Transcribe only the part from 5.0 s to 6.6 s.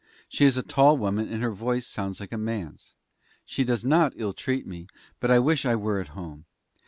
but I wish I were at home.